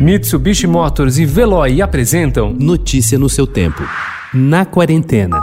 Mitsubishi 0.00 0.66
Motors 0.66 1.18
e 1.18 1.26
Veloy 1.26 1.82
apresentam 1.82 2.54
Notícia 2.54 3.18
no 3.18 3.28
seu 3.28 3.46
tempo. 3.46 3.82
Na 4.32 4.64
quarentena. 4.64 5.38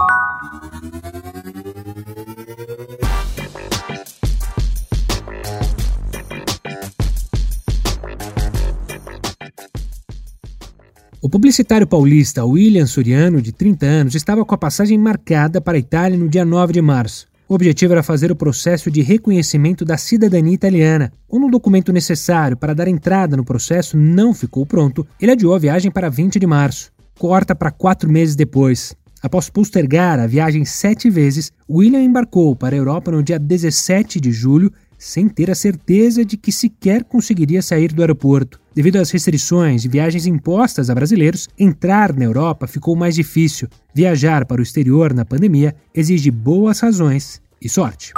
O 11.22 11.30
publicitário 11.30 11.86
paulista 11.86 12.44
William 12.44 12.88
Suriano, 12.88 13.40
de 13.40 13.52
30 13.52 13.86
anos, 13.86 14.16
estava 14.16 14.44
com 14.44 14.56
a 14.56 14.58
passagem 14.58 14.98
marcada 14.98 15.62
para 15.62 15.78
a 15.78 15.80
Itália 15.80 16.18
no 16.18 16.28
dia 16.28 16.44
9 16.44 16.74
de 16.74 16.82
março. 16.82 17.28
O 17.50 17.56
objetivo 17.56 17.94
era 17.94 18.04
fazer 18.04 18.30
o 18.30 18.36
processo 18.36 18.92
de 18.92 19.02
reconhecimento 19.02 19.86
da 19.86 19.96
cidadania 19.96 20.54
italiana. 20.54 21.14
Quando 21.30 21.48
o 21.48 21.50
documento 21.50 21.94
necessário 21.94 22.58
para 22.58 22.76
dar 22.76 22.90
entrada 22.90 23.38
no 23.38 23.46
processo 23.46 23.96
não 23.96 24.34
ficou 24.34 24.66
pronto, 24.66 25.08
ele 25.18 25.32
adiou 25.32 25.56
a 25.56 25.60
viagem 25.60 25.90
para 25.90 26.10
20 26.10 26.40
de 26.40 26.46
março. 26.46 26.92
Corta 27.18 27.56
para 27.56 27.72
quatro 27.72 28.12
meses 28.12 28.36
depois. 28.36 28.94
Após 29.24 29.50
postergar 29.50 30.20
a 30.20 30.28
viagem 30.28 30.66
sete 30.66 31.10
vezes, 31.10 31.50
William 31.70 32.02
embarcou 32.02 32.54
para 32.54 32.76
a 32.76 32.78
Europa 32.78 33.12
no 33.12 33.24
dia 33.24 33.40
17 33.40 34.20
de 34.20 34.32
julho, 34.34 34.70
sem 34.98 35.28
ter 35.28 35.52
a 35.52 35.56
certeza 35.56 36.26
de 36.26 36.38
que 36.38 36.52
sequer 36.52 37.04
conseguiria 37.04 37.62
sair 37.62 37.94
do 37.94 38.02
aeroporto. 38.02 38.60
Devido 38.74 38.98
às 38.98 39.12
restrições 39.12 39.82
de 39.82 39.90
viagens 39.90 40.26
impostas 40.26 40.90
a 40.90 40.96
brasileiros, 40.96 41.48
entrar 41.58 42.14
na 42.14 42.26
Europa 42.26 42.68
ficou 42.68 42.96
mais 42.96 43.16
difícil. 43.16 43.68
Viajar 43.94 44.46
para 44.46 44.60
o 44.60 44.64
exterior 44.64 45.14
na 45.14 45.26
pandemia 45.26 45.76
exige 45.94 46.32
boas 46.32 46.80
razões 46.80 47.42
e 47.62 47.68
sorte. 47.68 48.14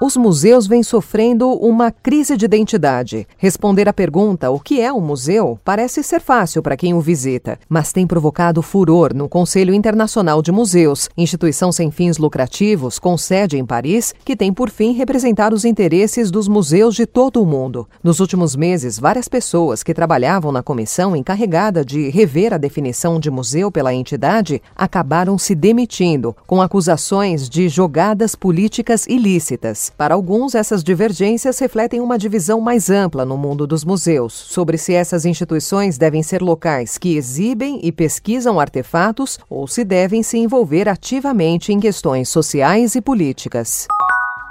Os 0.00 0.16
museus 0.16 0.66
vêm 0.66 0.82
sofrendo 0.82 1.48
uma 1.50 1.90
crise 1.92 2.36
de 2.36 2.44
identidade. 2.44 3.28
Responder 3.38 3.88
à 3.88 3.92
pergunta 3.92 4.50
o 4.50 4.58
que 4.58 4.80
é 4.80 4.92
um 4.92 5.00
museu 5.00 5.58
parece 5.64 6.02
ser 6.02 6.20
fácil 6.20 6.62
para 6.62 6.76
quem 6.76 6.92
o 6.92 7.00
visita, 7.00 7.60
mas 7.68 7.92
tem 7.92 8.04
provocado 8.04 8.60
furor 8.60 9.14
no 9.14 9.28
Conselho 9.28 9.72
Internacional 9.72 10.42
de 10.42 10.50
Museus, 10.50 11.08
instituição 11.16 11.70
sem 11.70 11.92
fins 11.92 12.18
lucrativos 12.18 12.98
com 12.98 13.16
sede 13.16 13.56
em 13.56 13.64
Paris, 13.64 14.12
que 14.24 14.34
tem 14.34 14.52
por 14.52 14.68
fim 14.68 14.92
representar 14.92 15.54
os 15.54 15.64
interesses 15.64 16.28
dos 16.28 16.48
museus 16.48 16.96
de 16.96 17.06
todo 17.06 17.40
o 17.40 17.46
mundo. 17.46 17.88
Nos 18.02 18.18
últimos 18.18 18.56
meses, 18.56 18.98
várias 18.98 19.28
pessoas 19.28 19.84
que 19.84 19.94
trabalhavam 19.94 20.50
na 20.50 20.62
comissão 20.62 21.14
encarregada 21.14 21.84
de 21.84 22.10
rever 22.10 22.52
a 22.52 22.58
definição 22.58 23.20
de 23.20 23.30
museu 23.30 23.70
pela 23.70 23.94
entidade 23.94 24.60
acabaram 24.74 25.38
se 25.38 25.54
demitindo, 25.54 26.34
com 26.48 26.60
acusações 26.60 27.48
de 27.48 27.68
jogadas 27.68 28.34
políticas 28.34 29.06
ilícitas. 29.06 29.83
Para 29.90 30.14
alguns, 30.14 30.54
essas 30.54 30.82
divergências 30.82 31.58
refletem 31.58 32.00
uma 32.00 32.18
divisão 32.18 32.60
mais 32.60 32.90
ampla 32.90 33.24
no 33.24 33.36
mundo 33.36 33.66
dos 33.66 33.84
museus 33.84 34.32
sobre 34.32 34.78
se 34.78 34.92
essas 34.92 35.24
instituições 35.24 35.98
devem 35.98 36.22
ser 36.22 36.42
locais 36.42 36.98
que 36.98 37.16
exibem 37.16 37.80
e 37.82 37.90
pesquisam 37.90 38.60
artefatos 38.60 39.38
ou 39.48 39.66
se 39.66 39.84
devem 39.84 40.22
se 40.22 40.38
envolver 40.38 40.88
ativamente 40.88 41.72
em 41.72 41.80
questões 41.80 42.28
sociais 42.28 42.94
e 42.94 43.00
políticas. 43.00 43.86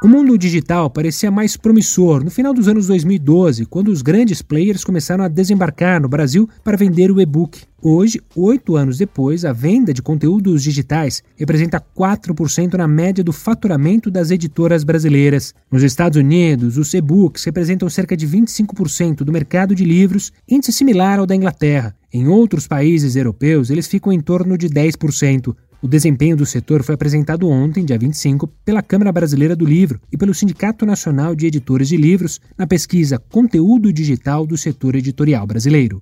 O 0.03 0.07
mundo 0.09 0.37
digital 0.37 0.89
parecia 0.89 1.31
mais 1.31 1.55
promissor 1.55 2.21
no 2.25 2.29
final 2.29 2.53
dos 2.53 2.67
anos 2.67 2.87
2012, 2.87 3.65
quando 3.65 3.87
os 3.87 4.01
grandes 4.01 4.41
players 4.41 4.83
começaram 4.83 5.23
a 5.23 5.29
desembarcar 5.29 6.01
no 6.01 6.09
Brasil 6.09 6.45
para 6.61 6.75
vender 6.75 7.09
o 7.09 7.21
e-book. 7.21 7.61
Hoje, 7.81 8.19
oito 8.35 8.75
anos 8.75 8.97
depois, 8.97 9.45
a 9.45 9.53
venda 9.53 9.93
de 9.93 10.01
conteúdos 10.01 10.61
digitais 10.61 11.23
representa 11.37 11.81
4% 11.97 12.73
na 12.73 12.85
média 12.85 13.23
do 13.23 13.31
faturamento 13.31 14.11
das 14.11 14.29
editoras 14.29 14.83
brasileiras. 14.83 15.55
Nos 15.71 15.83
Estados 15.83 16.17
Unidos, 16.17 16.77
os 16.77 16.93
e-books 16.93 17.45
representam 17.45 17.89
cerca 17.89 18.17
de 18.17 18.27
25% 18.27 19.19
do 19.23 19.31
mercado 19.31 19.73
de 19.73 19.85
livros, 19.85 20.33
índice 20.45 20.73
similar 20.73 21.19
ao 21.19 21.25
da 21.25 21.33
Inglaterra. 21.33 21.95
Em 22.11 22.27
outros 22.27 22.67
países 22.67 23.15
europeus, 23.15 23.69
eles 23.69 23.87
ficam 23.87 24.11
em 24.11 24.19
torno 24.19 24.57
de 24.57 24.67
10%. 24.67 25.55
O 25.83 25.87
desempenho 25.87 26.37
do 26.37 26.45
setor 26.45 26.81
foi 26.81 26.95
apresentado 26.95 27.49
ontem, 27.49 27.83
dia 27.83 27.99
25, 27.99 28.47
pela 28.63 28.81
Câmara 28.81 29.11
Brasileira 29.11 29.53
do 29.53 29.65
Livro 29.65 29.99
e 30.09 30.17
pelo 30.17 30.33
Sindicato 30.33 30.85
Nacional 30.85 31.35
de 31.35 31.45
Editores 31.45 31.89
de 31.89 31.97
Livros 31.97 32.39
na 32.57 32.65
pesquisa 32.65 33.21
Conteúdo 33.29 33.91
Digital 33.91 34.47
do 34.47 34.55
Setor 34.55 34.95
Editorial 34.95 35.45
Brasileiro. 35.45 35.99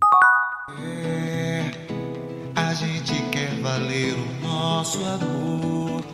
É, 0.80 1.72
a 2.54 2.76
gente 2.76 3.14
quer 3.32 3.60
valer 3.60 4.14
o 4.14 4.44
nosso 4.44 5.04
amor, 5.04 6.06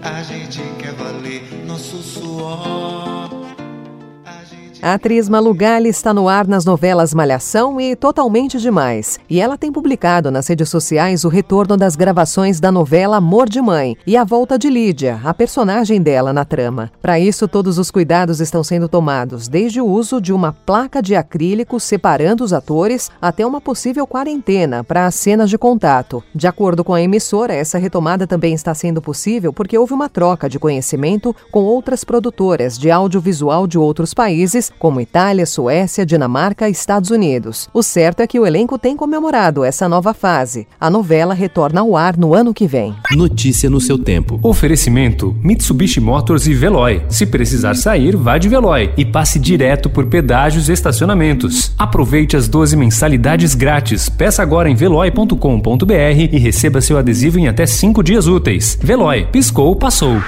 a 0.00 0.22
gente 0.22 0.62
quer 0.78 0.94
valer 0.94 1.42
nosso 1.66 1.98
suor. 1.98 3.43
A 4.84 4.92
atriz 4.92 5.30
Malu 5.30 5.54
Gali 5.54 5.88
está 5.88 6.12
no 6.12 6.28
ar 6.28 6.46
nas 6.46 6.66
novelas 6.66 7.14
Malhação 7.14 7.80
e 7.80 7.96
Totalmente 7.96 8.58
Demais. 8.58 9.18
E 9.30 9.40
ela 9.40 9.56
tem 9.56 9.72
publicado 9.72 10.30
nas 10.30 10.46
redes 10.46 10.68
sociais 10.68 11.24
o 11.24 11.30
retorno 11.30 11.74
das 11.74 11.96
gravações 11.96 12.60
da 12.60 12.70
novela 12.70 13.16
Amor 13.16 13.48
de 13.48 13.62
Mãe 13.62 13.96
e 14.06 14.14
a 14.14 14.24
volta 14.24 14.58
de 14.58 14.68
Lídia, 14.68 15.22
a 15.24 15.32
personagem 15.32 16.02
dela 16.02 16.34
na 16.34 16.44
trama. 16.44 16.92
Para 17.00 17.18
isso, 17.18 17.48
todos 17.48 17.78
os 17.78 17.90
cuidados 17.90 18.40
estão 18.40 18.62
sendo 18.62 18.86
tomados, 18.86 19.48
desde 19.48 19.80
o 19.80 19.86
uso 19.86 20.20
de 20.20 20.34
uma 20.34 20.52
placa 20.52 21.00
de 21.00 21.16
acrílico 21.16 21.80
separando 21.80 22.44
os 22.44 22.52
atores 22.52 23.10
até 23.22 23.46
uma 23.46 23.62
possível 23.62 24.06
quarentena 24.06 24.84
para 24.84 25.06
as 25.06 25.14
cenas 25.14 25.48
de 25.48 25.56
contato. 25.56 26.22
De 26.34 26.46
acordo 26.46 26.84
com 26.84 26.92
a 26.92 27.00
emissora, 27.00 27.54
essa 27.54 27.78
retomada 27.78 28.26
também 28.26 28.52
está 28.52 28.74
sendo 28.74 29.00
possível 29.00 29.50
porque 29.50 29.78
houve 29.78 29.94
uma 29.94 30.10
troca 30.10 30.46
de 30.46 30.58
conhecimento 30.58 31.34
com 31.50 31.60
outras 31.60 32.04
produtoras 32.04 32.78
de 32.78 32.90
audiovisual 32.90 33.66
de 33.66 33.78
outros 33.78 34.12
países 34.12 34.73
como 34.78 35.00
Itália, 35.00 35.46
Suécia, 35.46 36.04
Dinamarca 36.04 36.68
e 36.68 36.72
Estados 36.72 37.10
Unidos. 37.10 37.68
O 37.72 37.82
certo 37.82 38.20
é 38.20 38.26
que 38.26 38.38
o 38.38 38.46
elenco 38.46 38.78
tem 38.78 38.96
comemorado 38.96 39.64
essa 39.64 39.88
nova 39.88 40.14
fase. 40.14 40.66
A 40.80 40.90
novela 40.90 41.34
retorna 41.34 41.80
ao 41.80 41.96
ar 41.96 42.16
no 42.16 42.34
ano 42.34 42.54
que 42.54 42.66
vem. 42.66 42.94
Notícia 43.12 43.70
no 43.70 43.80
seu 43.80 43.98
tempo. 43.98 44.38
Oferecimento: 44.42 45.36
Mitsubishi 45.42 46.00
Motors 46.00 46.46
e 46.46 46.54
Veloy. 46.54 47.02
Se 47.08 47.26
precisar 47.26 47.74
sair, 47.74 48.16
vá 48.16 48.38
de 48.38 48.48
Veloy 48.48 48.92
e 48.96 49.04
passe 49.04 49.38
direto 49.38 49.88
por 49.88 50.06
pedágios 50.06 50.68
e 50.68 50.72
estacionamentos. 50.72 51.72
Aproveite 51.78 52.36
as 52.36 52.48
12 52.48 52.76
mensalidades 52.76 53.54
grátis. 53.54 54.08
Peça 54.08 54.42
agora 54.42 54.70
em 54.70 54.74
veloy.com.br 54.74 55.94
e 56.32 56.38
receba 56.38 56.80
seu 56.80 56.98
adesivo 56.98 57.38
em 57.38 57.48
até 57.48 57.66
5 57.66 58.02
dias 58.02 58.26
úteis. 58.26 58.78
Veloy, 58.80 59.26
piscou, 59.26 59.74
passou. 59.76 60.20